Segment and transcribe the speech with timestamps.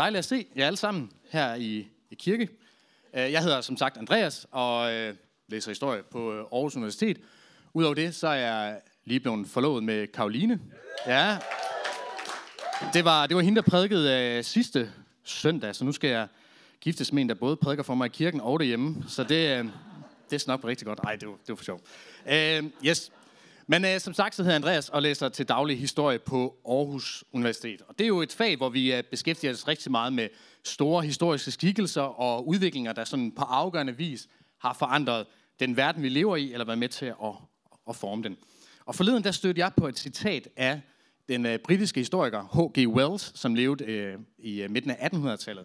[0.00, 2.48] Dejligt at se jer alle sammen her i, i kirke.
[3.14, 5.14] Øh, jeg hedder som sagt Andreas og øh,
[5.48, 7.20] læser historie på øh, Aarhus Universitet.
[7.74, 10.60] Udover det, så er jeg lige blevet forlovet med Karoline.
[11.06, 11.38] Ja.
[12.92, 14.92] Det var, det var hende, der prædikede øh, sidste
[15.24, 16.26] søndag, så nu skal jeg
[16.80, 19.04] giftes med en, der både prædiker for mig i kirken og derhjemme.
[19.08, 19.64] Så det, øh,
[20.30, 21.02] det er nok rigtig godt.
[21.02, 21.80] Nej, det var, det var for sjov.
[22.28, 23.12] Øh, yes.
[23.70, 27.82] Men øh, som sagt, så hedder Andreas og læser til daglig historie på Aarhus Universitet.
[27.88, 30.28] Og det er jo et fag, hvor vi øh, beskæftiger os rigtig meget med
[30.64, 34.28] store historiske skikkelser og udviklinger, der sådan på afgørende vis
[34.60, 35.26] har forandret
[35.60, 37.32] den verden, vi lever i, eller været med til at,
[37.88, 38.36] at forme den.
[38.86, 40.80] Og forleden, der stødte jeg på et citat af
[41.28, 42.88] den øh, britiske historiker H.G.
[42.88, 45.64] Wells, som levede øh, i øh, midten af 1800-tallet.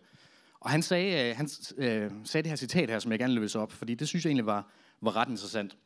[0.60, 3.58] Og han sagde, øh, han øh, sagde det her citat her, som jeg gerne vil
[3.58, 5.78] op, fordi det synes jeg egentlig var, var ret interessant.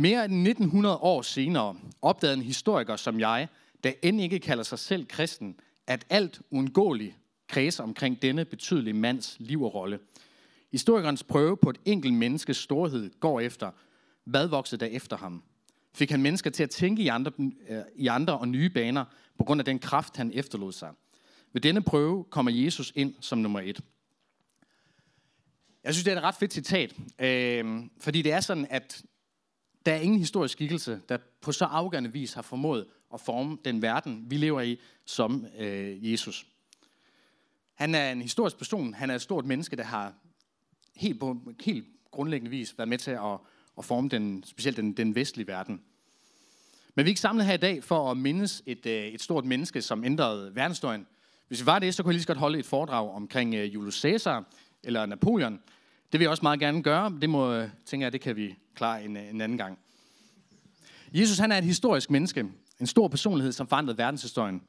[0.00, 3.48] Mere end 1900 år senere opdagede en historiker som jeg,
[3.84, 7.14] der end ikke kalder sig selv kristen, at alt uundgåeligt
[7.48, 9.98] kredser omkring denne betydelige mands liv og rolle.
[10.72, 13.70] Historikernes prøve på et enkelt menneskes storhed går efter,
[14.24, 15.42] hvad voksede der efter ham?
[15.94, 17.32] Fik han mennesker til at tænke i andre,
[17.68, 19.04] øh, i andre og nye baner
[19.38, 20.90] på grund af den kraft, han efterlod sig?
[21.52, 23.80] Ved denne prøve kommer Jesus ind som nummer et.
[25.84, 29.02] Jeg synes, det er et ret fedt citat, øh, fordi det er sådan, at
[29.88, 33.82] der er ingen historisk skikkelse, der på så afgørende vis har formået at forme den
[33.82, 36.46] verden, vi lever i, som øh, Jesus.
[37.74, 38.94] Han er en historisk person.
[38.94, 40.14] Han er et stort menneske, der har
[40.96, 43.38] helt, på, helt grundlæggende vis været med til at,
[43.78, 45.82] at forme den, specielt den, den vestlige verden.
[46.94, 49.44] Men vi er ikke samlet her i dag for at mindes et, øh, et stort
[49.44, 51.06] menneske, som ændrede verdensstøjen.
[51.48, 53.74] Hvis vi var det, så kunne jeg lige så godt holde et foredrag omkring øh,
[53.74, 54.44] Julius Caesar
[54.82, 55.60] eller Napoleon.
[56.12, 57.18] Det vil jeg også meget gerne gøre.
[57.20, 59.78] Det må, øh, tænker jeg, det kan vi klare en, øh, en anden gang.
[61.12, 62.46] Jesus han er et historisk menneske.
[62.80, 64.62] En stor personlighed, som forandrede verdenshistorien.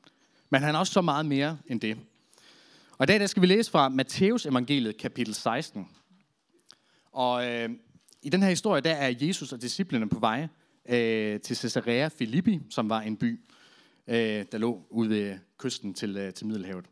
[0.50, 1.98] Men han er også så meget mere end det.
[2.98, 5.88] Og i dag der skal vi læse fra Matteus evangeliet kapitel 16.
[7.12, 7.70] Og øh,
[8.22, 10.48] i den her historie, der er Jesus og disciplene på vej
[10.90, 13.40] øh, til Caesarea Philippi, som var en by,
[14.08, 16.86] øh, der lå ude ved kysten til, øh, til Middelhavet.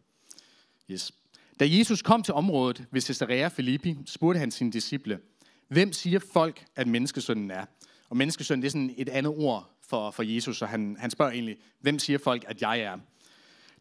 [0.91, 1.11] Yes.
[1.59, 5.19] Da Jesus kom til området ved Caesarea Philippi, spurgte han sine disciple,
[5.68, 7.66] hvem siger folk, at menneskesønnen er?
[8.09, 11.31] Og menneskesønnen, det er sådan et andet ord for, for Jesus, så han, han spørger
[11.31, 12.97] egentlig, hvem siger folk, at jeg er?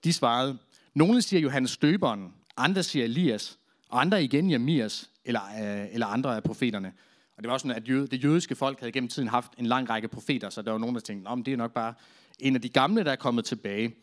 [0.05, 0.59] De svarede,
[0.95, 6.37] nogle siger Johannes Støberen, andre siger Elias, og andre igen Jeremias, eller, øh, eller andre
[6.37, 6.93] af profeterne.
[7.37, 9.91] Og det var sådan, at jød, det jødiske folk havde gennem tiden haft en lang
[9.91, 11.95] række profeter, så der var nogen, der tænkte, om det er nok bare
[12.39, 13.95] en af de gamle, der er kommet tilbage.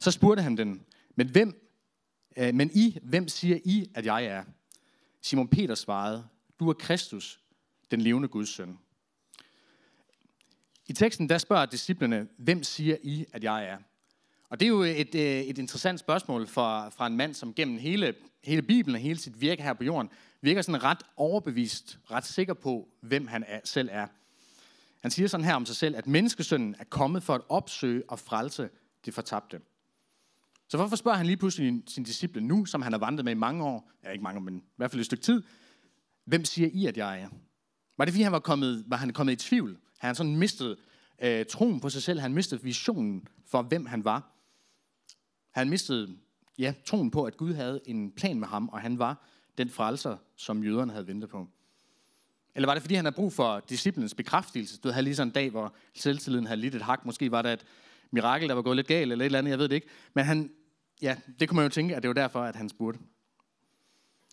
[0.00, 0.82] Så spurgte han den,
[1.16, 1.69] men hvem
[2.36, 4.44] Øh, men I, hvem siger I, at jeg er?
[5.22, 6.26] Simon Peter svarede,
[6.60, 7.40] du er Kristus,
[7.90, 8.78] den levende Guds søn.
[10.86, 13.78] I teksten der spørger disciplene, hvem siger I, at jeg er?
[14.48, 17.78] Og det er jo et, øh, et interessant spørgsmål fra, fra en mand, som gennem
[17.78, 18.14] hele,
[18.44, 20.10] hele Bibelen og hele sit virke her på jorden,
[20.40, 24.06] virker sådan ret overbevist, ret sikker på, hvem han er, selv er.
[25.00, 28.18] Han siger sådan her om sig selv, at menneskesønnen er kommet for at opsøge og
[28.18, 28.70] frelse
[29.04, 29.60] det fortabte.
[30.70, 33.36] Så hvorfor spørger han lige pludselig sin disciple nu, som han har vandret med i
[33.36, 35.42] mange år, ja ikke mange, men i hvert fald et stykke tid,
[36.24, 37.28] hvem siger I, at jeg er?
[37.98, 39.78] Var det fordi, han var, kommet, var han kommet i tvivl?
[39.98, 40.76] Han sådan mistet
[41.22, 44.32] øh, troen på sig selv, han mistede visionen for, hvem han var.
[45.50, 46.16] Han mistede
[46.58, 49.24] ja, troen på, at Gud havde en plan med ham, og han var
[49.58, 51.48] den frelser, som jøderne havde ventet på.
[52.54, 54.80] Eller var det, fordi han havde brug for disciplens bekræftelse?
[54.80, 57.06] Du havde lige sådan en dag, hvor selvtilliden havde lidt et hak.
[57.06, 57.64] Måske var der et
[58.10, 59.88] mirakel, der var gået lidt galt, eller et eller andet, jeg ved det ikke.
[60.14, 60.50] Men han,
[61.02, 63.00] ja, det kunne man jo tænke, at det var derfor, at han spurgte.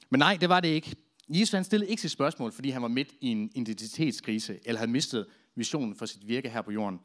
[0.10, 0.96] Men nej, det var det ikke.
[1.30, 4.92] Jesus han stillede ikke sit spørgsmål, fordi han var midt i en identitetskrise, eller havde
[4.92, 5.26] mistet
[5.56, 7.00] visionen for sit virke her på jorden.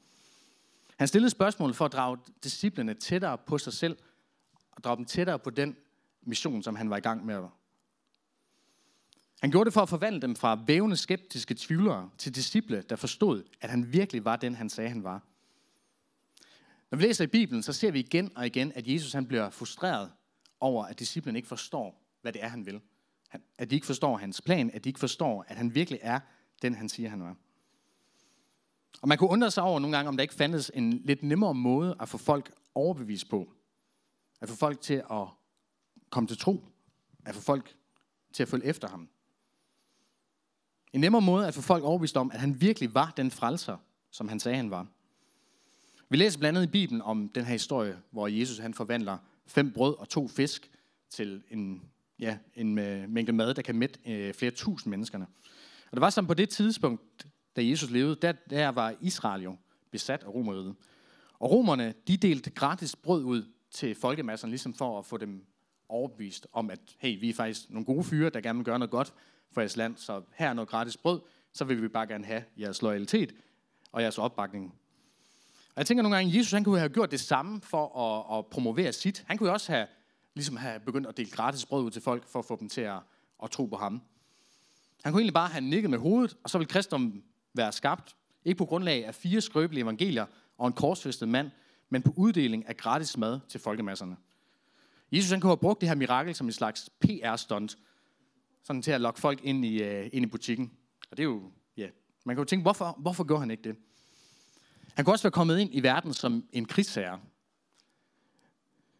[0.97, 3.97] Han stillede spørgsmål for at drage disciplene tættere på sig selv,
[4.71, 5.77] og drage dem tættere på den
[6.22, 7.43] mission, som han var i gang med.
[9.41, 13.43] Han gjorde det for at forvandle dem fra vævende skeptiske tvivlere til disciple, der forstod,
[13.61, 15.22] at han virkelig var den, han sagde, han var.
[16.92, 19.50] Når vi læser i Bibelen, så ser vi igen og igen, at Jesus han bliver
[19.50, 20.12] frustreret
[20.60, 22.80] over, at disciplen ikke forstår, hvad det er, han vil.
[23.59, 26.21] At de ikke forstår hans plan, at de ikke forstår, at han virkelig er
[26.62, 27.34] den, han siger, han er.
[29.03, 31.54] Og man kunne undre sig over nogle gange, om der ikke fandtes en lidt nemmere
[31.54, 33.53] måde at få folk overbevist på.
[34.41, 35.27] At få folk til at
[36.10, 36.65] komme til tro.
[37.24, 37.77] At få folk
[38.33, 39.09] til at følge efter ham.
[40.92, 43.77] En nemmere måde at få folk overbevist om, at han virkelig var den frelser,
[44.10, 44.86] som han sagde, han var.
[46.12, 49.72] Vi læser blandt andet i Bibelen om den her historie, hvor Jesus han forvandler fem
[49.72, 50.70] brød og to fisk
[51.10, 51.82] til en,
[52.18, 55.26] ja, en øh, mængde mad, der kan mætte øh, flere tusind menneskerne.
[55.91, 57.26] Og det var som på det tidspunkt,
[57.56, 59.56] da Jesus levede, der, der var Israel jo
[59.91, 60.74] besat af romeriet.
[61.38, 65.47] Og romerne, de delte gratis brød ud til folkemasserne, ligesom for at få dem
[65.88, 68.91] overbevist om, at hey, vi er faktisk nogle gode fyre, der gerne vil gøre noget
[68.91, 69.14] godt
[69.53, 71.20] for jeres land, så her er noget gratis brød,
[71.53, 73.34] så vil vi bare gerne have jeres loyalitet
[73.92, 74.74] og jeres opbakning.
[75.74, 78.47] Og jeg tænker nogle gange, Jesus han kunne have gjort det samme for at, at
[78.47, 79.24] promovere sit.
[79.27, 79.86] Han kunne jo også have,
[80.34, 82.80] ligesom have begyndt at dele gratis brød ud til folk, for at få dem til
[82.80, 82.98] at,
[83.42, 84.03] at tro på ham.
[85.04, 87.22] Han kunne egentlig bare have nikket med hovedet, og så ville kristendom
[87.54, 88.16] være skabt.
[88.45, 90.27] Ikke på grundlag af fire skrøbelige evangelier
[90.59, 91.51] og en korsfæstet mand,
[91.91, 94.16] men på uddeling af gratis mad til folkemasserne.
[95.13, 97.78] Jesus han kunne have brugt det her mirakel som en slags PR-stunt,
[98.63, 100.72] sådan til at lokke folk ind i, uh, ind i butikken.
[101.10, 101.42] Og det er jo,
[101.77, 101.89] ja,
[102.24, 103.77] man kan jo tænke, hvorfor, hvorfor gjorde han ikke det?
[104.94, 107.21] Han kunne også være kommet ind i verden som en krigsherre.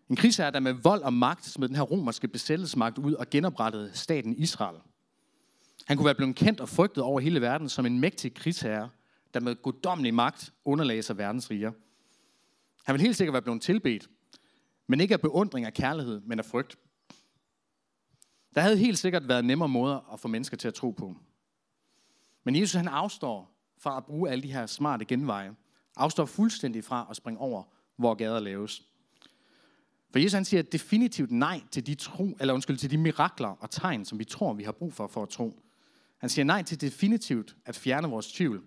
[0.09, 3.91] En krigsherre, der med vold og magt smed den her romerske besættelsesmagt ud og genoprettede
[3.95, 4.77] staten Israel.
[5.87, 8.91] Han kunne være blevet kendt og frygtet over hele verden som en mægtig krigsherre,
[9.35, 11.73] der med guddommelig magt underlagde sig verdens riger.
[12.85, 14.09] Han ville helt sikkert være blevet tilbedt,
[14.87, 16.79] men ikke af beundring af kærlighed, men af frygt.
[18.55, 21.17] Der havde helt sikkert været nemmere måder at få mennesker til at tro på.
[22.45, 25.55] Men Jesus han afstår fra at bruge alle de her smarte genveje.
[25.97, 27.63] Afstår fuldstændig fra at springe over,
[27.97, 28.83] hvor gader laves.
[30.11, 33.71] For Jesus han siger definitivt nej til de, tro, eller undskyld, til de mirakler og
[33.71, 35.61] tegn, som vi tror, vi har brug for for at tro.
[36.19, 38.63] Han siger nej til definitivt at fjerne vores tvivl.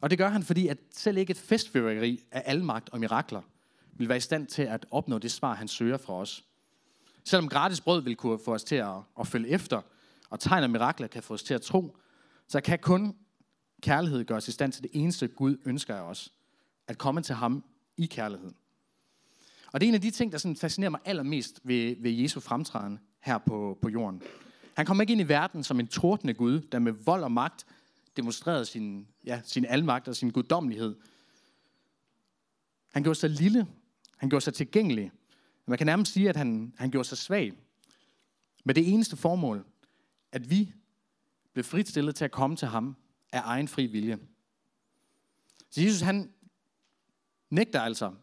[0.00, 3.42] Og det gør han, fordi at selv ikke et festfyrværkeri af almagt og mirakler
[3.92, 6.44] vil være i stand til at opnå det svar, han søger fra os.
[7.24, 9.82] Selvom gratis brød vil kunne få os til at, at følge efter,
[10.30, 11.96] og tegn og mirakler kan få os til at tro,
[12.48, 13.16] så kan kun
[13.82, 16.32] kærlighed gør os i stand til det eneste Gud ønsker af os.
[16.88, 17.64] At komme til ham
[17.96, 18.52] i kærlighed.
[19.72, 22.40] Og det er en af de ting, der sådan fascinerer mig allermest ved, ved Jesu
[22.40, 24.22] fremtræden her på, på jorden.
[24.74, 27.66] Han kom ikke ind i verden som en tordende Gud, der med vold og magt
[28.16, 30.96] demonstrerede sin, ja, sin almagt og sin guddommelighed.
[32.92, 33.66] Han gjorde sig lille.
[34.16, 35.12] Han gjorde sig tilgængelig.
[35.66, 37.52] Man kan nærmest sige, at han, han gjorde sig svag.
[38.64, 39.64] Med det eneste formål,
[40.32, 40.72] at vi
[41.52, 42.96] blev fritstillet til at komme til ham
[43.36, 44.18] af egen fri vilje.
[45.70, 46.32] Så Jesus han
[47.50, 48.14] nægter altså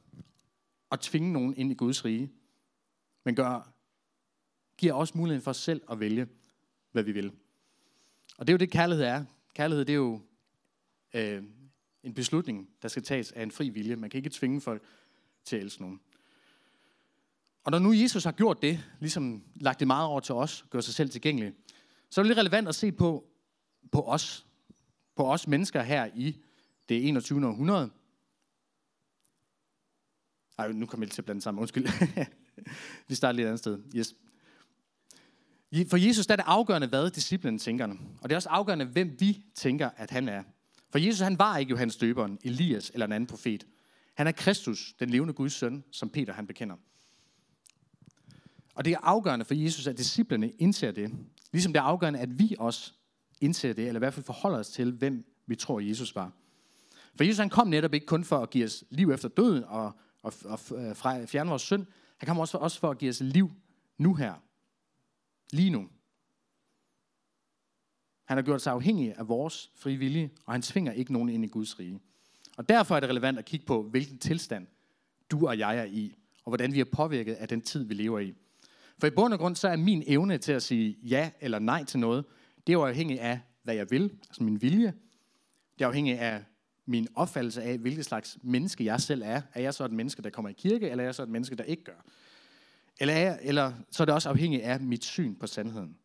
[0.91, 2.31] at tvinge nogen ind i Guds rige,
[3.23, 3.73] men gør,
[4.77, 6.27] giver også muligheden for os selv at vælge,
[6.91, 7.31] hvad vi vil.
[8.37, 9.25] Og det er jo det, kærlighed er.
[9.55, 10.21] Kærlighed, det er jo
[11.13, 11.43] øh,
[12.03, 13.95] en beslutning, der skal tages af en fri vilje.
[13.95, 14.83] Man kan ikke tvinge folk
[15.43, 15.99] til at elske nogen.
[17.63, 20.79] Og når nu Jesus har gjort det, ligesom lagt det meget over til os, gør
[20.79, 21.53] sig selv tilgængelig,
[22.09, 23.27] så er det lidt relevant at se på,
[23.91, 24.45] på os,
[25.15, 26.37] på os mennesker her i
[26.89, 27.47] det 21.
[27.47, 27.89] århundrede.
[30.57, 31.61] Ej, nu kommer jeg til at blande sammen.
[31.61, 31.87] Undskyld.
[33.07, 33.79] Vi starter lidt andet sted.
[33.95, 34.15] Yes.
[35.89, 37.87] For Jesus der er det afgørende, hvad disciplen tænker.
[38.21, 40.43] Og det er også afgørende, hvem vi tænker, at han er.
[40.89, 43.67] For Jesus han var ikke Johannes døberen, Elias eller en anden profet.
[44.13, 46.75] Han er Kristus, den levende Guds søn, som Peter han bekender.
[48.75, 51.11] Og det er afgørende for Jesus, at disciplene indser det.
[51.51, 52.93] Ligesom det er afgørende, at vi også
[53.43, 56.31] indser det, eller i hvert fald forholder os til, hvem vi tror, Jesus var.
[57.15, 59.91] For Jesus han kom netop ikke kun for at give os liv efter døden og,
[60.21, 60.95] og, og øh,
[61.27, 61.85] fjerne vores synd.
[62.17, 63.51] Han kom også for, også for at give os liv
[63.97, 64.33] nu her.
[65.51, 65.89] Lige nu.
[68.25, 71.45] Han har gjort sig afhængig af vores frie vilje, og han tvinger ikke nogen ind
[71.45, 71.99] i Guds rige.
[72.57, 74.67] Og derfor er det relevant at kigge på, hvilken tilstand
[75.31, 78.19] du og jeg er i, og hvordan vi er påvirket af den tid, vi lever
[78.19, 78.33] i.
[78.99, 81.83] For i bund og grund, så er min evne til at sige ja eller nej
[81.83, 82.25] til noget,
[82.67, 84.93] det er jo afhængig af, hvad jeg vil, altså min vilje.
[85.77, 86.43] Det er afhængigt af
[86.85, 89.41] min opfattelse af, hvilket slags menneske jeg selv er.
[89.53, 91.55] Er jeg så et menneske, der kommer i kirke, eller er jeg så et menneske,
[91.55, 92.05] der ikke gør?
[92.99, 95.97] Eller, er jeg, eller så er det også afhængigt af mit syn på sandheden.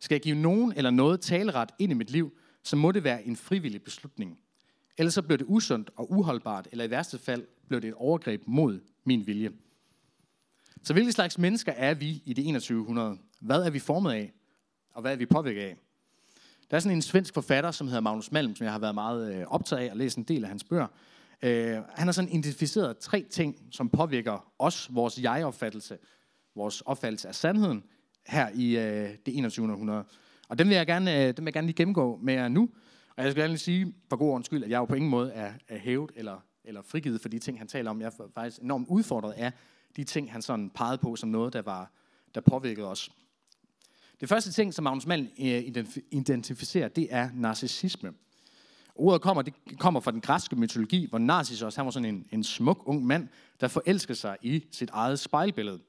[0.00, 3.24] Skal jeg give nogen eller noget taleret ind i mit liv, så må det være
[3.24, 4.40] en frivillig beslutning.
[4.98, 8.42] Ellers så bliver det usundt og uholdbart, eller i værste fald bliver det et overgreb
[8.46, 9.52] mod min vilje.
[10.82, 13.18] Så hvilke slags mennesker er vi i det 2100?
[13.40, 14.32] Hvad er vi formet af?
[14.90, 15.76] Og hvad er vi påvirket af?
[16.70, 19.34] Der er sådan en svensk forfatter, som hedder Magnus Malm, som jeg har været meget
[19.34, 20.86] øh, optaget af og læst en del af hans bøger.
[21.42, 25.98] Øh, han har sådan identificeret tre ting, som påvirker os, vores jeg-opfattelse,
[26.54, 27.84] vores opfattelse af sandheden,
[28.26, 29.72] her i øh, det 21.
[29.72, 30.04] århundrede.
[30.48, 32.68] Og dem vil, jeg gerne, øh, dem vil jeg gerne lige gennemgå med jer nu.
[33.16, 35.10] Og jeg skal gerne lige sige, for god ordens skyld, at jeg jo på ingen
[35.10, 38.00] måde er, er hævet eller, eller frigivet for de ting, han taler om.
[38.00, 39.52] Jeg er faktisk enormt udfordret af
[39.96, 41.90] de ting, han sådan pegede på som noget, der, var,
[42.34, 43.10] der påvirkede os.
[44.20, 45.62] Det første ting, som Magnus Malm øh,
[46.10, 48.12] identificerer, det er narcissisme.
[48.94, 52.44] Ordet kommer, det kommer fra den græske mytologi, hvor Narcissus han var sådan en, en
[52.44, 53.28] smuk ung mand,
[53.60, 55.80] der forelskede sig i sit eget spejlbillede.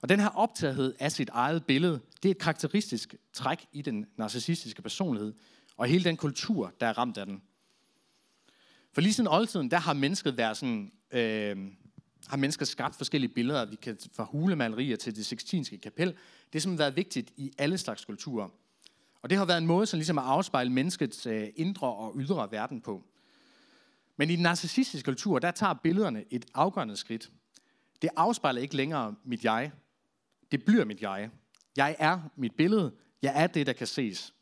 [0.00, 4.06] Og den her optagethed af sit eget billede, det er et karakteristisk træk i den
[4.16, 5.34] narcissistiske personlighed,
[5.76, 7.42] og hele den kultur, der er ramt af den.
[8.92, 11.56] For lige siden oldtiden, der har mennesket været sådan, øh,
[12.26, 13.64] har mennesker skabt forskellige billeder.
[13.64, 16.14] Vi kan fra hulemalerier til det sextinske kapel.
[16.52, 18.48] Det har været vigtigt i alle slags kulturer.
[19.22, 22.48] Og det har været en måde som ligesom at afspejle menneskets øh, indre og ydre
[22.50, 23.04] verden på.
[24.16, 27.30] Men i den narcissistiske kultur, der tager billederne et afgørende skridt.
[28.02, 29.72] Det afspejler ikke længere mit jeg.
[30.52, 31.30] Det bliver mit jeg.
[31.76, 32.92] Jeg er mit billede.
[33.22, 34.34] Jeg er det, der kan ses.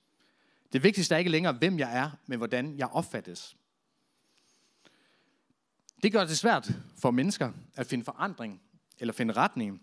[0.72, 3.56] Det vigtigste er ikke længere, hvem jeg er, men hvordan jeg opfattes.
[6.02, 8.60] Det gør det svært for mennesker at finde forandring
[8.98, 9.82] eller finde retning,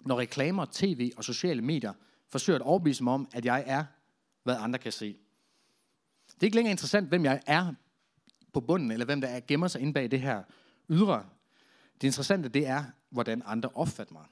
[0.00, 1.92] når reklamer, tv og sociale medier
[2.28, 3.84] forsøger at overbevise mig om, at jeg er,
[4.42, 5.16] hvad andre kan se.
[6.26, 7.74] Det er ikke længere interessant, hvem jeg er
[8.52, 10.42] på bunden, eller hvem der er, gemmer sig inde bag det her
[10.90, 11.26] ydre.
[12.00, 14.24] Det interessante, det er, hvordan andre opfatter mig.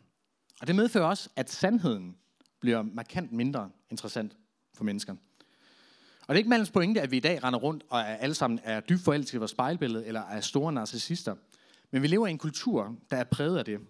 [0.61, 2.17] Og det medfører også, at sandheden
[2.61, 4.37] bliver markant mindre interessant
[4.75, 5.17] for mennesker.
[6.27, 8.35] Og det er ikke mandens pointe, at vi i dag render rundt og er alle
[8.35, 11.35] sammen er dybt forelskede i vores spejlbillede, eller er store narcissister.
[11.91, 13.81] Men vi lever i en kultur, der er præget af det.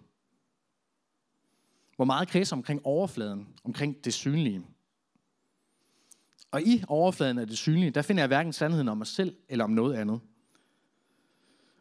[1.95, 4.65] Hvor meget kredser omkring overfladen, omkring det synlige.
[6.51, 9.63] Og i overfladen af det synlige, der finder jeg hverken sandheden om mig selv eller
[9.63, 10.19] om noget andet.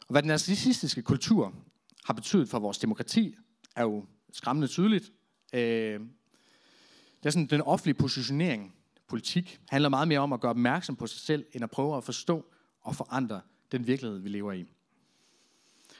[0.00, 1.54] Og hvad den narcissistiske kultur
[2.04, 3.36] har betydet for vores demokrati,
[3.76, 5.12] er jo skræmmende tydeligt.
[5.54, 6.00] Øh,
[7.20, 8.74] det er sådan den offentlige positionering
[9.08, 12.04] politik handler meget mere om at gøre opmærksom på sig selv, end at prøve at
[12.04, 12.46] forstå
[12.80, 13.40] og forandre
[13.72, 14.66] den virkelighed, vi lever i.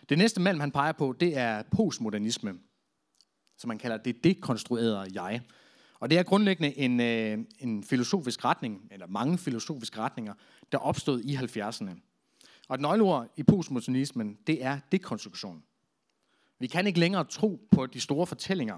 [0.09, 2.55] Det næste mand, han peger på, det er postmodernisme,
[3.57, 5.43] som man kalder det dekonstruerede jeg.
[6.01, 10.35] Og det er grundlæggende en, øh, en filosofisk retning, eller mange filosofiske retninger,
[10.73, 11.91] der opstod i 70'erne.
[12.69, 15.63] Og et nøgleord i postmodernismen, det er dekonstruktion.
[16.59, 18.77] Vi kan ikke længere tro på de store fortællinger,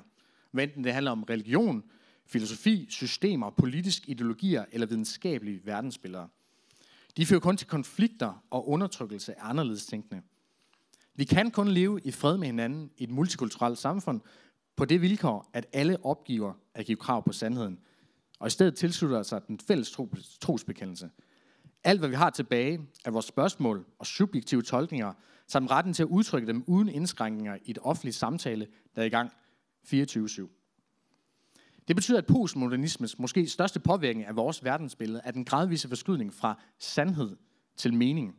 [0.50, 1.84] hvad enten det handler om religion,
[2.26, 6.26] filosofi, systemer, politiske ideologier eller videnskabelige verdensbilleder.
[7.16, 10.22] De fører kun til konflikter og undertrykkelse af anderledes tænkende.
[11.14, 14.20] Vi kan kun leve i fred med hinanden i et multikulturelt samfund
[14.76, 17.78] på det vilkår, at alle opgiver at give krav på sandheden,
[18.38, 19.98] og i stedet tilslutter sig den fælles
[20.40, 21.10] trosbekendelse.
[21.84, 25.12] Alt, hvad vi har tilbage, er vores spørgsmål og subjektive tolkninger,
[25.46, 28.66] samt retten til at udtrykke dem uden indskrænkninger i et offentligt samtale,
[28.96, 29.30] der er i gang
[29.86, 30.63] 24-7.
[31.88, 36.60] Det betyder, at postmodernismens måske største påvirkning af vores verdensbillede er den gradvise forskydning fra
[36.78, 37.36] sandhed
[37.76, 38.36] til mening.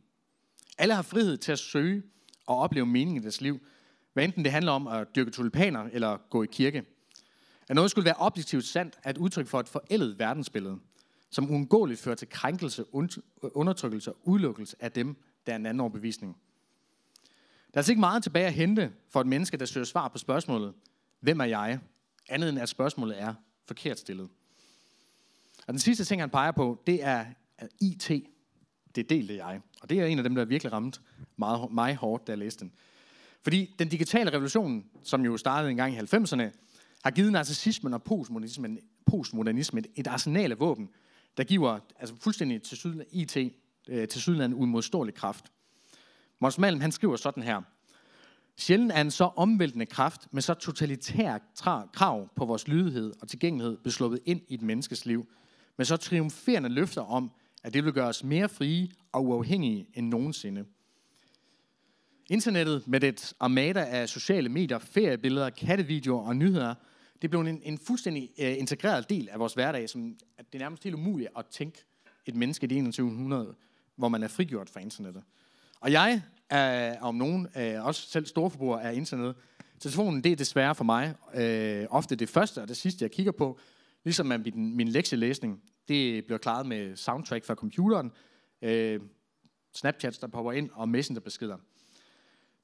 [0.78, 2.04] Alle har frihed til at søge
[2.48, 3.60] og opleve mening i deres liv,
[4.14, 6.84] hvad enten det handler om at dyrke tulipaner eller gå i kirke.
[7.70, 10.78] At noget skulle være objektivt sandt er et udtryk for et forældet verdensbillede,
[11.30, 12.86] som uundgåeligt fører til krænkelse,
[13.42, 16.38] undertrykkelse og udelukkelse af dem, der er en anden overbevisning.
[17.68, 20.18] Der er altså ikke meget tilbage at hente for et menneske, der søger svar på
[20.18, 20.74] spørgsmålet,
[21.20, 21.80] hvem er jeg?
[22.30, 23.34] Andet end at spørgsmålet er
[23.68, 24.30] forkert stillet.
[25.68, 27.26] Og den sidste ting, han peger på, det er
[27.58, 28.12] at IT.
[28.96, 29.62] Det delte jeg.
[29.82, 31.02] Og det er en af dem, der virkelig ramt
[31.38, 32.72] meget, mig hårdt, da jeg læste den.
[33.44, 36.44] Fordi den digitale revolution, som jo startede engang i 90'erne,
[37.04, 40.90] har givet narcissismen og postmodernismen, postmodernismen et arsenal af våben,
[41.38, 43.38] der giver altså fuldstændig til syd, IT
[43.88, 45.52] øh, til sydland en uimodståelig kraft.
[46.40, 47.62] Måns Malm, han skriver sådan her.
[48.58, 51.38] Sjældent er en så omvæltende kraft med så totalitær
[51.94, 55.28] krav på vores lydighed og tilgængelighed besluppet ind i et menneskes liv,
[55.78, 57.32] med så triumferende løfter om,
[57.64, 60.66] at det vil gøre os mere frie og uafhængige end nogensinde.
[62.30, 66.76] Internettet med et armada af sociale medier, feriebilleder, kattevideoer og nyheder,
[67.22, 70.64] det blev en, en fuldstændig uh, integreret del af vores hverdag, som at det er
[70.64, 71.86] nærmest helt umuligt at tænke
[72.26, 73.56] et menneske i det 2100,
[73.96, 75.24] hvor man er frigjort fra internettet.
[75.80, 79.36] Og jeg er om nogen, øh, også selv storforbrugere af internet.
[79.80, 83.32] Telefonen, det er desværre for mig øh, ofte det første og det sidste, jeg kigger
[83.32, 83.60] på.
[84.04, 88.12] Ligesom at min, min lektielæsning, det bliver klaret med soundtrack fra computeren,
[88.62, 89.00] øh,
[89.74, 91.58] Snapchats, der popper ind, og messengerbeskeder.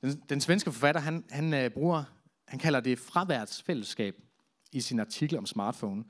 [0.01, 2.03] Den, den svenske forfatter, han, han øh, bruger,
[2.47, 4.15] han kalder det fraværsfællesskab
[4.71, 6.03] i sin artikel om smartphone.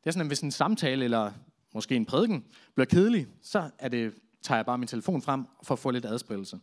[0.00, 1.32] Det er sådan, at hvis en samtale eller
[1.74, 2.44] måske en prædiken
[2.74, 6.04] bliver kedelig, så er det, tager jeg bare min telefon frem for at få lidt
[6.04, 6.58] adspredelse.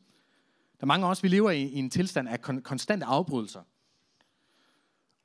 [0.79, 3.62] Der er mange af os, vi lever i, i en tilstand af kon- konstante afbrydelser.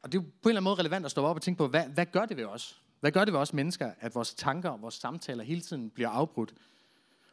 [0.03, 1.59] Og det er jo på en eller anden måde relevant at stå op og tænke
[1.59, 2.83] på, hvad, hvad gør det ved os?
[3.01, 6.09] Hvad gør det ved os mennesker, at vores tanker og vores samtaler hele tiden bliver
[6.09, 6.55] afbrudt?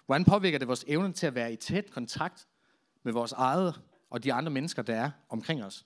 [0.05, 2.47] Hvordan påvirker det vores evne til at være i tæt kontakt
[3.03, 5.85] med vores eget og de andre mennesker, der er omkring os?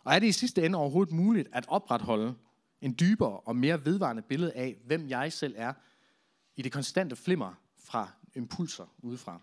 [0.00, 2.34] Og er det i sidste ende overhovedet muligt at opretholde
[2.80, 5.72] en dybere og mere vedvarende billede af, hvem jeg selv er,
[6.56, 9.40] i det konstante flimmer fra impulser udefra?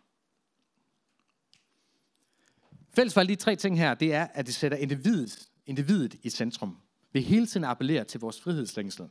[2.96, 6.30] Fælles for alle de tre ting her, det er, at det sætter individet, individet i
[6.30, 6.78] centrum.
[7.14, 9.06] Vi hele tiden appellerer til vores frihedslængsel.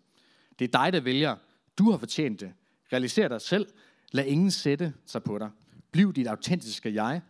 [0.59, 1.37] Det er dig, der vælger.
[1.79, 2.53] Du har fortjent det.
[2.93, 3.67] Realiser dig selv.
[4.12, 5.51] Lad ingen sætte sig på dig.
[5.93, 7.21] Bliv dit autentiske jeg.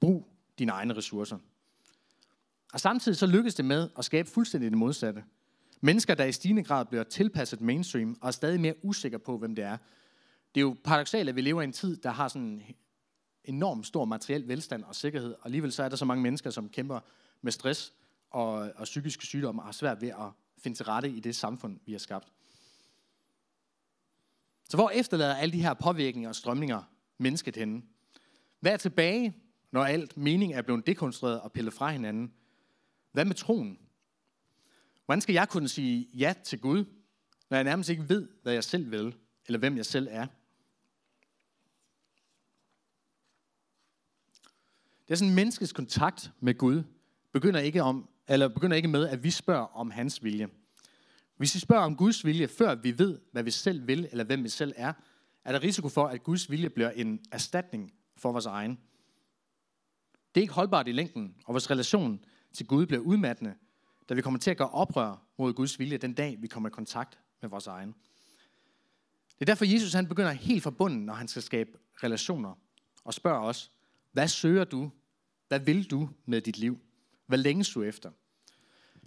[0.00, 0.28] Brug
[0.58, 1.38] dine egne ressourcer.
[2.72, 5.24] Og samtidig så lykkes det med at skabe fuldstændig det modsatte.
[5.80, 9.54] Mennesker, der i stigende grad bliver tilpasset mainstream og er stadig mere usikre på, hvem
[9.54, 9.76] det er.
[10.54, 12.62] Det er jo paradoxalt, at vi lever i en tid, der har sådan
[13.44, 16.50] enormt enorm stor materiel velstand og sikkerhed, og alligevel så er der så mange mennesker,
[16.50, 17.00] som kæmper
[17.42, 17.92] med stress
[18.30, 21.80] og, og psykiske sygdomme og har svært ved at finde til rette i det samfund,
[21.86, 22.32] vi har skabt.
[24.68, 26.82] Så hvor efterlader alle de her påvirkninger og strømninger
[27.18, 27.82] mennesket henne?
[28.60, 29.36] Hvad er tilbage,
[29.70, 32.32] når alt mening er blevet dekonstrueret og pillet fra hinanden?
[33.12, 33.78] Hvad med troen?
[35.04, 36.84] Hvordan skal jeg kunne sige ja til Gud,
[37.50, 39.14] når jeg nærmest ikke ved, hvad jeg selv vil,
[39.46, 40.26] eller hvem jeg selv er?
[45.10, 46.82] Det er sådan, menneskets kontakt med Gud
[47.32, 50.48] begynder ikke, om, eller begynder ikke med, at vi spørger om hans vilje.
[51.36, 54.44] Hvis vi spørger om Guds vilje, før vi ved, hvad vi selv vil, eller hvem
[54.44, 54.92] vi selv er,
[55.44, 58.78] er der risiko for, at Guds vilje bliver en erstatning for vores egen.
[60.34, 63.54] Det er ikke holdbart i længden, og vores relation til Gud bliver udmattende,
[64.08, 66.72] da vi kommer til at gøre oprør mod Guds vilje den dag, vi kommer i
[66.72, 67.94] kontakt med vores egen.
[69.28, 71.70] Det er derfor, Jesus han begynder helt fra bunden, når han skal skabe
[72.02, 72.54] relationer,
[73.04, 73.70] og spørger os,
[74.12, 74.90] hvad søger du?
[75.50, 76.78] Hvad vil du med dit liv?
[77.26, 78.10] Hvad længes du efter?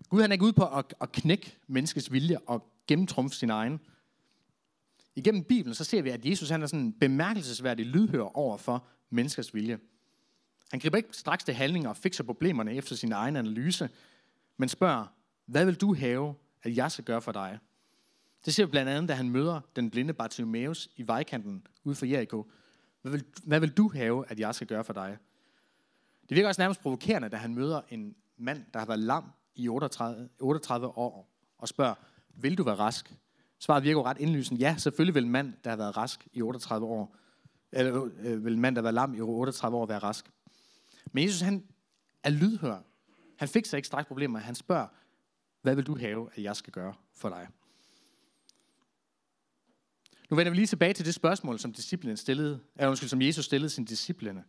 [0.09, 3.79] Gud han er ikke ude på at, at knække menneskets vilje og gennemtrumfe sin egen.
[5.15, 9.53] Igennem Bibelen så ser vi, at Jesus han er sådan bemærkelsesværdig lydhør over for menneskers
[9.53, 9.79] vilje.
[10.71, 13.89] Han griber ikke straks til handlinger og fikser problemerne efter sin egen analyse,
[14.57, 15.05] men spørger,
[15.45, 17.59] hvad vil du have, at jeg skal gøre for dig?
[18.45, 22.05] Det ser vi blandt andet, da han møder den blinde Bartimaeus i vejkanten ude for
[22.05, 22.51] Jericho.
[23.01, 25.17] Hvad vil, hvad vil du have, at jeg skal gøre for dig?
[26.33, 29.23] Det virker også nærmest provokerende, da han møder en mand, der har været lam
[29.55, 31.95] i 38, 38 år, og spørger,
[32.35, 33.13] vil du være rask?
[33.59, 34.61] Svaret virker jo ret indlysende.
[34.61, 37.15] Ja, selvfølgelig vil en mand, der har været rask i 38 år,
[37.71, 40.31] eller øh, vil en mand, der har været lam i 38 år, være rask.
[41.11, 41.63] Men Jesus, han
[42.23, 42.77] er lydhør.
[43.37, 44.39] Han fik sig ikke straks problemer.
[44.39, 44.87] Han spørger,
[45.61, 47.47] hvad vil du have, at jeg skal gøre for dig?
[50.29, 53.45] Nu vender vi lige tilbage til det spørgsmål, som disciplen stillede, eller undskyld, som Jesus
[53.45, 54.43] stillede sin disciplene.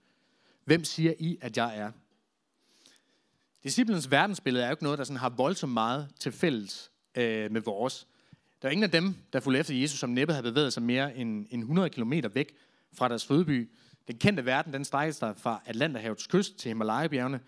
[0.65, 1.93] Hvem siger I, at jeg er?
[3.63, 7.61] Disciplens verdensbillede er jo ikke noget, der sådan har voldsomt meget til fælles øh, med
[7.61, 8.07] vores.
[8.63, 11.17] Der er ingen af dem, der fulgte efter Jesus, som næppe havde bevæget sig mere
[11.17, 12.55] end, end 100 km væk
[12.93, 13.71] fra deres fødeby.
[14.09, 17.41] Den kendte verden, den strækkede sig fra Atlanterhavets kyst til Himalaya-bjergene,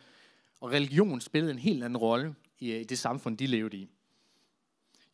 [0.61, 3.89] og religion spillede en helt anden rolle i, i det samfund, de levede i.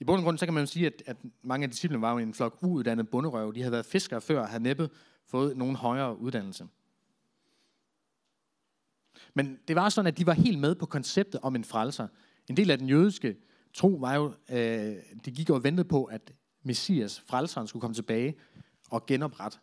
[0.00, 2.12] I bund og grund, så kan man jo sige, at, at mange af disciplene var
[2.12, 3.52] jo en flok uuddannede bunderøve.
[3.52, 4.90] De havde været fiskere før og havde næppe
[5.26, 6.66] fået nogen højere uddannelse.
[9.34, 12.08] Men det var sådan, at de var helt med på konceptet om en frelser.
[12.50, 13.36] En del af den jødiske
[13.74, 18.34] tro var jo, øh, de gik og ventede på, at Messias, frelseren, skulle komme tilbage
[18.90, 19.58] og genoprette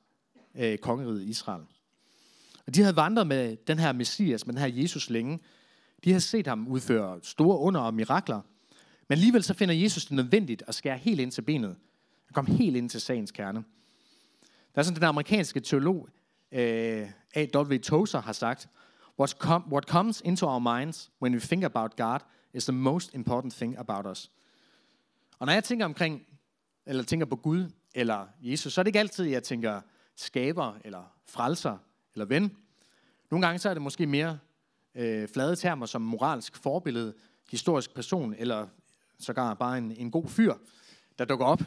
[0.55, 1.63] øh, kongeriget Israel.
[2.67, 5.39] Og de havde vandret med den her Messias, med den her Jesus længe.
[6.03, 8.41] De havde set ham udføre store under og mirakler.
[9.08, 11.75] Men alligevel så finder Jesus det nødvendigt at skære helt ind til benet.
[12.27, 13.63] At komme helt ind til sagens kerne.
[14.75, 16.10] Der er sådan den amerikanske teolog,
[16.51, 17.77] øh, A.W.
[17.77, 18.69] Tozer, har sagt,
[19.19, 22.19] What, com- what comes into our minds when we think about God
[22.53, 24.32] is the most important thing about us.
[25.39, 26.27] Og når jeg tænker omkring,
[26.86, 29.82] eller tænker på Gud eller Jesus, så er det ikke altid, jeg tænker
[30.15, 31.77] skaber, eller frelser,
[32.13, 32.58] eller ven.
[33.32, 34.39] Nogle gange så er det måske mere
[34.95, 37.13] øh, flade termer som moralsk forbillede,
[37.51, 38.67] historisk person, eller
[39.19, 40.53] sågar bare en, en god fyr,
[41.19, 41.62] der dukker op,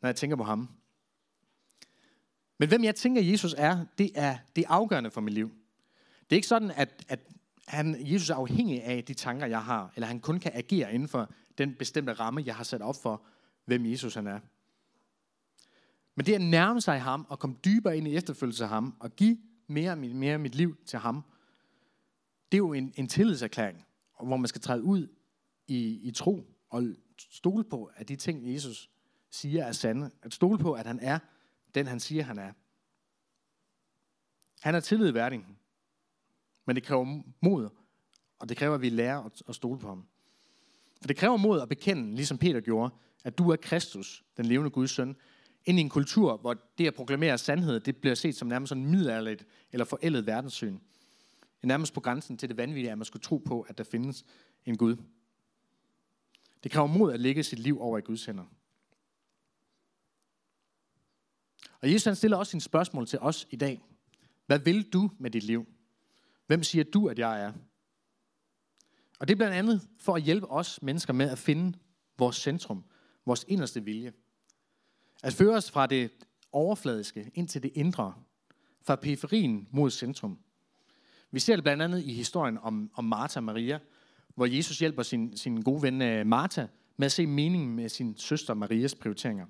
[0.00, 0.68] når jeg tænker på ham.
[2.58, 5.52] Men hvem jeg tænker, Jesus er, det er det afgørende for mit liv.
[6.30, 7.20] Det er ikke sådan, at, at
[7.68, 11.08] han, Jesus er afhængig af de tanker, jeg har, eller han kun kan agere inden
[11.08, 13.22] for den bestemte ramme, jeg har sat op for,
[13.64, 14.40] hvem Jesus han er.
[16.14, 19.16] Men det at nærme sig ham og komme dybere ind i efterfølgelse af ham og
[19.16, 21.24] give mere og mere af mit liv til ham,
[22.52, 23.84] det er jo en, en tillidserklæring,
[24.22, 25.08] hvor man skal træde ud
[25.66, 26.84] i, i tro og
[27.18, 28.90] stole på, at de ting, Jesus
[29.30, 30.10] siger, er sande.
[30.22, 31.18] At stole på, at han er
[31.74, 32.52] den, han siger, han er.
[34.60, 35.46] Han er tillidværdig.
[36.66, 37.68] Men det kræver mod,
[38.38, 40.06] og det kræver, at vi lærer at stole på ham.
[41.00, 44.70] For det kræver mod at bekende, ligesom Peter gjorde, at du er Kristus, den levende
[44.70, 45.16] Guds søn,
[45.64, 48.86] ind i en kultur, hvor det at proklamere sandhed, det bliver set som nærmest sådan
[48.86, 50.72] middelalderligt eller forældet verdenssyn.
[50.72, 53.84] Det er nærmest på grænsen til det vanvittige, at man skulle tro på, at der
[53.84, 54.24] findes
[54.66, 54.96] en Gud.
[56.62, 58.44] Det kræver mod at lægge sit liv over i Guds hænder.
[61.80, 63.84] Og Jesus han stiller også sine spørgsmål til os i dag.
[64.46, 65.73] Hvad vil du med dit liv?
[66.46, 67.52] Hvem siger du, at jeg er?
[69.18, 71.78] Og det er blandt andet for at hjælpe os mennesker med at finde
[72.18, 72.84] vores centrum,
[73.26, 74.12] vores inderste vilje.
[75.22, 76.10] At føre os fra det
[76.52, 78.14] overfladiske ind til det indre,
[78.82, 80.38] fra periferien mod centrum.
[81.30, 83.78] Vi ser det blandt andet i historien om, om Martha og Maria,
[84.34, 88.16] hvor Jesus hjælper sin, sin gode ven øh, Martha med at se meningen med sin
[88.16, 89.46] søster Marias prioriteringer.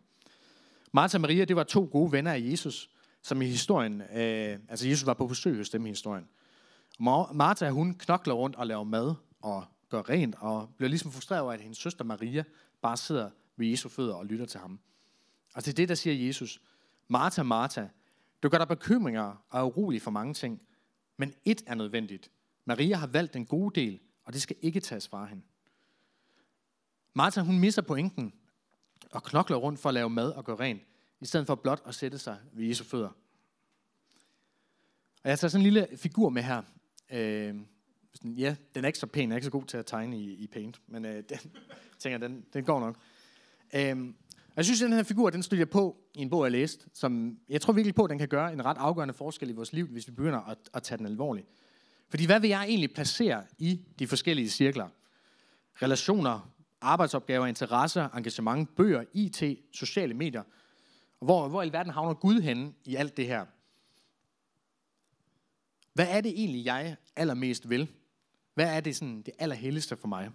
[0.93, 2.91] Martha og Maria, det var to gode venner af Jesus,
[3.23, 6.29] som i historien, øh, altså Jesus var på besøg hos dem i historien.
[6.99, 11.53] Martha, hun knokler rundt og laver mad og gør rent, og bliver ligesom frustreret over,
[11.53, 12.45] at hendes søster Maria
[12.83, 14.81] bare sidder ved Jesu fødder og lytter til ham.
[15.55, 16.61] Og det er det, der siger Jesus.
[17.09, 17.87] Martha, Martha,
[18.43, 20.63] du gør dig bekymringer og er urolig for mange ting,
[21.17, 22.31] men ét er nødvendigt.
[22.65, 25.43] Maria har valgt den gode del, og det skal ikke tages fra hende.
[27.15, 28.33] Martha, hun misser pointen
[29.11, 30.83] og knokler rundt for at lave mad og gøre rent,
[31.21, 33.11] i stedet for blot at sætte sig ved Jesu fødder.
[35.23, 36.63] Og jeg tager sådan en lille figur med her.
[37.13, 37.55] Øh,
[38.25, 40.35] ja, den er ikke så pæn, jeg er ikke så god til at tegne i,
[40.35, 41.39] i Paint, men øh, den,
[41.99, 42.97] tænker, den, den går nok.
[43.75, 44.15] Øh,
[44.57, 46.87] jeg synes, at den her figur, den stod jeg på i en bog, jeg læste,
[46.93, 49.73] som jeg tror virkelig på, at den kan gøre en ret afgørende forskel i vores
[49.73, 51.47] liv, hvis vi begynder at, at tage den alvorligt.
[52.09, 54.89] Fordi hvad vil jeg egentlig placere i de forskellige cirkler?
[55.83, 60.43] Relationer, arbejdsopgaver, interesser, engagement, bøger, IT, sociale medier.
[61.21, 63.47] Og hvor, hvor i verden havner Gud henne i alt det her?
[65.95, 67.91] Hvad er det egentlig, jeg allermest vil?
[68.55, 70.31] Hvad er det sådan det allerhelligste for mig?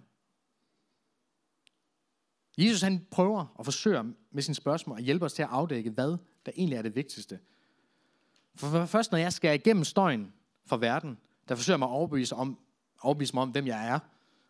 [2.58, 6.16] Jesus han prøver og forsøger med sine spørgsmål at hjælpe os til at afdække, hvad
[6.46, 7.38] der egentlig er det vigtigste.
[8.54, 10.32] For først når jeg skal igennem støjen
[10.66, 11.18] fra verden,
[11.48, 12.58] der forsøger mig at overbevise, om,
[13.00, 13.98] overbevise mig om, hvem jeg er,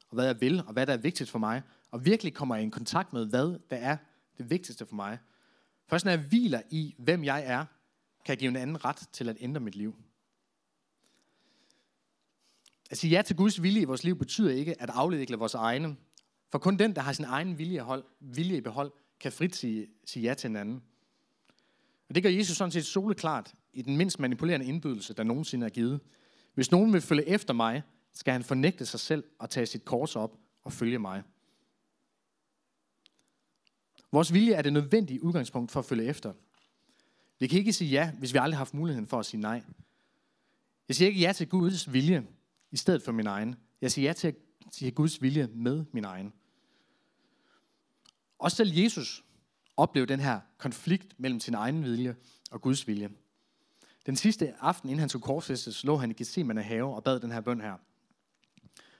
[0.08, 2.62] og hvad jeg vil, og hvad der er vigtigt for mig, og virkelig kommer i
[2.62, 3.96] en kontakt med, hvad der er
[4.38, 5.18] det vigtigste for mig.
[5.86, 7.64] Først når jeg hviler i, hvem jeg er,
[8.24, 9.96] kan jeg give en anden ret til at ændre mit liv.
[12.90, 15.96] At sige ja til Guds vilje i vores liv betyder ikke at afledikle vores egne,
[16.50, 19.86] for kun den, der har sin egen vilje, hold, vilje i behold, kan frit sige,
[20.04, 20.82] sige ja til en anden.
[22.08, 25.70] Og det gør Jesus sådan set soleklart i den mindst manipulerende indbydelse, der nogensinde er
[25.70, 26.00] givet.
[26.54, 30.16] Hvis nogen vil følge efter mig, skal han fornægte sig selv og tage sit kors
[30.16, 31.22] op og følge mig.
[34.12, 36.32] Vores vilje er det nødvendige udgangspunkt for at følge efter.
[37.38, 39.62] Vi kan ikke sige ja, hvis vi aldrig har haft muligheden for at sige nej.
[40.88, 42.26] Jeg siger ikke ja til Guds vilje
[42.70, 43.56] i stedet for min egen.
[43.80, 44.34] Jeg siger ja til
[44.70, 46.32] til Guds vilje med min egen.
[48.38, 49.24] Også selv Jesus
[49.76, 52.16] oplevede den her konflikt mellem sin egen vilje
[52.50, 53.10] og Guds vilje.
[54.06, 57.30] Den sidste aften, inden han tog korsfæstes, lå han i Gethsemane have og bad den
[57.30, 57.76] her bøn her.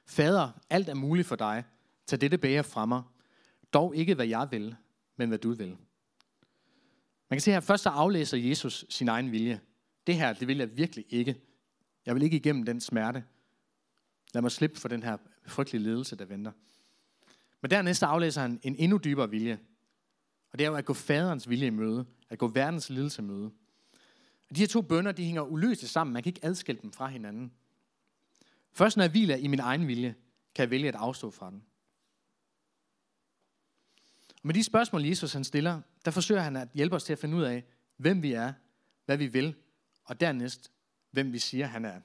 [0.06, 1.64] Fader, alt er muligt for dig.
[2.06, 3.02] Tag dette bære fra mig.
[3.72, 4.76] Dog ikke, hvad jeg vil,
[5.16, 5.68] men hvad du vil.
[7.28, 9.60] Man kan se her, først så aflæser Jesus sin egen vilje.
[10.06, 11.40] Det her, det vil jeg virkelig ikke.
[12.06, 13.24] Jeg vil ikke igennem den smerte.
[14.34, 15.16] Lad mig slippe for den her
[15.46, 16.52] frygtelige ledelse, der venter.
[17.60, 19.58] Men dernæst aflæser han en endnu dybere vilje.
[20.52, 22.06] Og det er jo at gå faderens vilje i møde.
[22.30, 23.50] At gå verdens lidelse i møde.
[24.50, 26.14] Og de her to bønder, de hænger uløseligt sammen.
[26.14, 27.52] Man kan ikke adskille dem fra hinanden.
[28.72, 30.14] Først når jeg hviler i min egen vilje,
[30.54, 31.64] kan jeg vælge at afstå fra den.
[34.28, 37.18] Og med de spørgsmål, Jesus han stiller, der forsøger han at hjælpe os til at
[37.18, 37.64] finde ud af,
[37.96, 38.52] hvem vi er,
[39.04, 39.54] hvad vi vil,
[40.04, 40.72] og dernæst,
[41.10, 42.00] hvem vi siger, han er.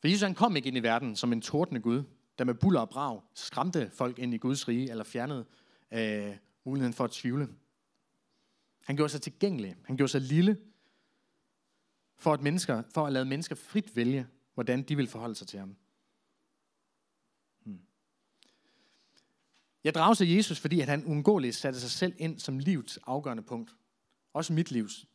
[0.00, 2.02] For Jesus han kom ikke ind i verden som en tordende Gud,
[2.38, 5.44] der med buller og brag skræmte folk ind i Guds rige, eller fjernede
[5.92, 7.48] øh, muligheden for at tvivle.
[8.84, 9.76] Han gjorde sig tilgængelig.
[9.84, 10.56] Han gjorde sig lille,
[12.18, 15.58] for at, mennesker, for at lade mennesker frit vælge, hvordan de vil forholde sig til
[15.58, 15.76] ham.
[17.64, 17.80] Hmm.
[19.84, 23.42] Jeg drager til Jesus, fordi at han uundgåeligt satte sig selv ind som livets afgørende
[23.42, 23.74] punkt.
[24.32, 25.06] Også mit livs.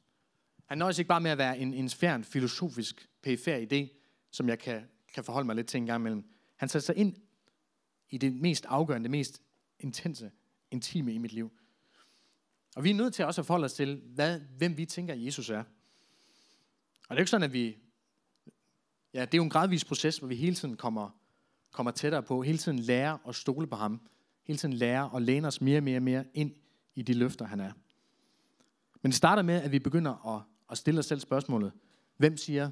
[0.66, 4.03] Han nøjes ikke bare med at være en, en fjern filosofisk perifær idé,
[4.34, 6.24] som jeg kan, kan forholde mig lidt til en gang imellem.
[6.56, 7.16] Han satte sig ind
[8.10, 9.42] i det mest afgørende, det mest
[9.80, 10.32] intense,
[10.72, 11.52] intime i mit liv.
[12.76, 15.50] Og vi er nødt til også at forholde os til, hvad, hvem vi tænker, Jesus
[15.50, 15.60] er.
[15.60, 17.78] Og det er jo ikke sådan, at vi...
[19.14, 21.10] Ja, det er jo en gradvis proces, hvor vi hele tiden kommer,
[21.72, 24.02] kommer tættere på, hele tiden lærer at stole på ham,
[24.44, 26.56] hele tiden lærer at læne os mere og mere og mere ind
[26.96, 27.72] i de løfter, han er.
[29.02, 31.72] Men det starter med, at vi begynder at, at stille os selv spørgsmålet,
[32.18, 32.72] hvem siger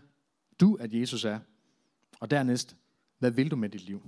[0.59, 1.39] du, at Jesus er?
[2.19, 2.75] Og dernæst,
[3.19, 4.01] hvad vil du med dit liv?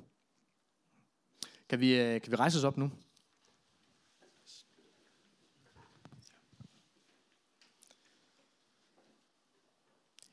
[1.70, 2.92] Kan vi, øh, kan vi rejse os op nu?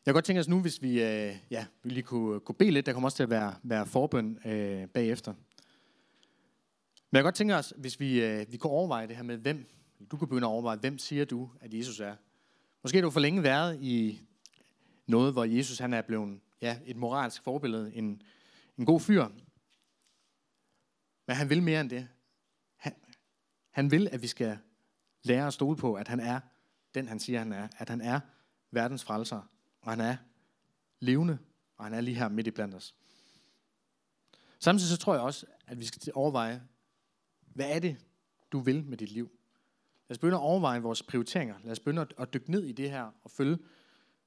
[0.07, 2.55] Jeg kunne godt tænke os nu, hvis vi, øh, ja, vi lige kunne, øh, kunne
[2.55, 2.87] bede lidt.
[2.87, 5.33] Der kommer også til at være, være forbøn øh, bagefter.
[5.33, 9.37] Men jeg kan godt tænke os, hvis vi, øh, vi kunne overveje det her med,
[9.37, 9.67] hvem,
[10.11, 12.15] du kunne begynde at overveje, hvem siger du, at Jesus er?
[12.83, 14.21] Måske har du for længe været i
[15.07, 18.23] noget, hvor Jesus han er blevet ja, et moralsk forbillede, en,
[18.79, 19.29] en god fyr.
[21.27, 22.09] Men han vil mere end det.
[22.77, 22.95] Han,
[23.71, 24.59] han vil, at vi skal
[25.23, 26.41] lære at stole på, at han er
[26.95, 27.69] den, han siger, han er.
[27.79, 28.21] At han er
[28.71, 29.43] verdens frelser.
[29.81, 30.17] Og han er
[31.01, 31.39] levende,
[31.77, 32.95] og han er lige her midt i blandt os.
[34.59, 36.63] Samtidig så tror jeg også, at vi skal overveje,
[37.41, 37.97] hvad er det,
[38.53, 39.31] du vil med dit liv?
[40.09, 41.59] Lad os begynde at overveje vores prioriteringer.
[41.63, 43.59] Lad os begynde at dykke ned i det her og følge,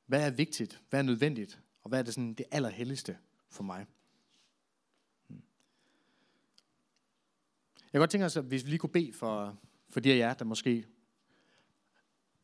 [0.06, 3.18] hvad er vigtigt, hvad er nødvendigt, og hvad er det, sådan, det allerhelligste
[3.50, 3.86] for mig.
[5.28, 5.42] Hmm.
[7.76, 9.58] Jeg kan godt tænke os, at hvis vi lige kunne bede for,
[9.90, 10.86] for de af jer, der måske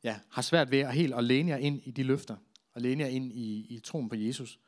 [0.03, 2.37] ja, har svært ved at helt at læne jer ind i de løfter,
[2.73, 4.59] og læne jer ind i, i troen på Jesus.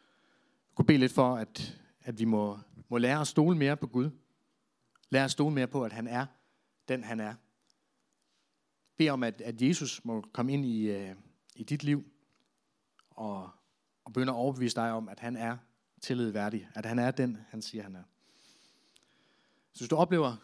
[0.69, 3.87] Jeg kunne bede lidt for, at, at vi må, må lære at stole mere på
[3.87, 4.09] Gud.
[5.09, 6.25] Lære at stole mere på, at han er
[6.87, 7.35] den, han er.
[8.97, 11.15] Bed om, at, at Jesus må komme ind i, øh,
[11.55, 12.03] i dit liv,
[13.09, 13.49] og,
[14.11, 15.57] og begynder at overbevise dig om, at han er
[16.01, 16.69] tillid værdig.
[16.75, 18.03] At han er den, han siger, han er.
[19.73, 20.35] Så hvis du oplever,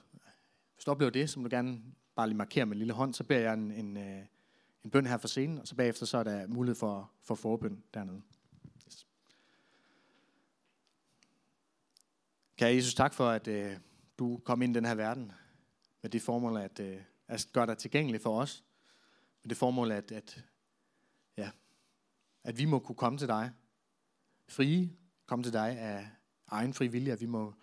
[0.76, 1.82] hvis du oplever det, som du gerne
[2.16, 4.26] bare lige markerer med en lille hånd, så beder jeg en, en, øh,
[4.84, 7.84] en bøn her for scenen, og så bagefter så er der mulighed for, for forbøn
[7.94, 8.22] dernede.
[8.88, 9.08] Yes.
[12.58, 13.78] Kære Jesus, tak for, at øh,
[14.20, 15.32] du kom ind i den her verden
[16.02, 18.64] med det formål at, øh, at gøre dig tilgængelig for os.
[19.44, 20.44] Med det formål, at, at,
[22.44, 23.52] at vi må kunne komme til dig
[24.50, 24.90] frie,
[25.26, 26.10] komme til dig af
[26.48, 27.54] egen fri vilje, at vi må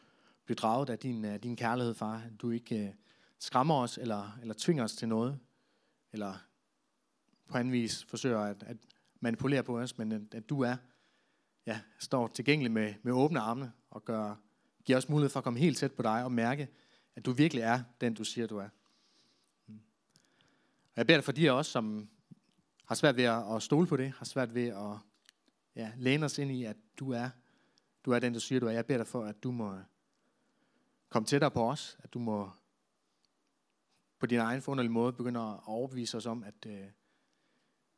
[0.45, 2.17] blive draget af din, af din kærlighed, far.
[2.17, 2.95] At du ikke øh,
[3.39, 5.39] skræmmer os eller, eller tvinger os til noget,
[6.13, 6.35] eller
[7.49, 8.77] på anden vis forsøger at, at
[9.21, 10.77] manipulere på os, men at, at du er,
[11.67, 14.35] ja, står tilgængelig med, med åbne arme og gør,
[14.85, 16.69] giver os mulighed for at komme helt tæt på dig og mærke,
[17.17, 18.69] at du virkelig er den, du siger, du er.
[19.67, 19.81] Mm.
[20.87, 22.09] Og jeg beder dig for de af os, som
[22.85, 24.99] har svært ved at stole på det, har svært ved at
[25.77, 27.31] ja, læne os ind i, at du er,
[28.05, 28.71] du er den, der siger, du er.
[28.71, 29.79] Jeg beder dig for, at du må
[31.09, 32.51] komme tættere på os, at du må
[34.19, 36.87] på din egen forunderlige måde begynde at overbevise os om, at, øh,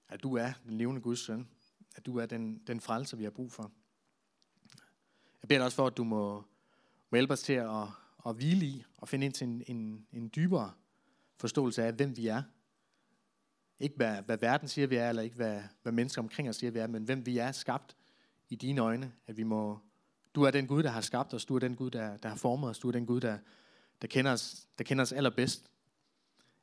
[0.09, 1.49] at du er den levende Guds søn,
[1.97, 3.73] at du er den, den frelser, vi har brug for.
[5.43, 6.45] Jeg beder dig også for, at du må,
[7.11, 7.87] må hjælpe os til at,
[8.27, 10.73] at hvile i og finde ind til en, en, en dybere
[11.37, 12.43] forståelse af, hvem vi er.
[13.81, 16.71] Ikke hvad, hvad verden siger, vi er, eller ikke hvad, hvad mennesker omkring os siger,
[16.71, 17.97] vi er, men hvem vi er skabt
[18.49, 19.13] i dine øjne.
[19.27, 19.79] At vi må,
[20.35, 21.45] du er den Gud, der har skabt os.
[21.45, 22.79] Du er den Gud, der, der har formet os.
[22.79, 23.39] Du er den Gud, der,
[24.03, 25.71] der, kender os, der kender os allerbedst.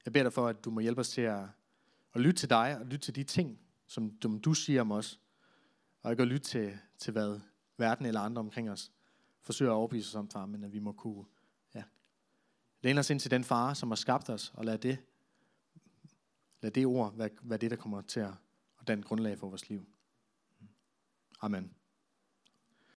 [0.05, 1.43] Jeg beder dig for, at du må hjælpe os til at,
[2.13, 5.19] at lytte til dig, og lytte til de ting, som, som du siger om os,
[6.01, 7.39] og ikke at lytte til, til hvad
[7.77, 8.91] verden eller andre omkring os
[9.41, 11.25] forsøger at overbevise os om, far, men at vi må kunne
[11.75, 11.83] ja,
[12.81, 14.97] læne os ind til den far, som har skabt os, og lade det,
[16.63, 18.33] lad det ord være, være det, der kommer til at,
[18.81, 19.85] at danne grundlag for vores liv.
[21.41, 21.73] Amen.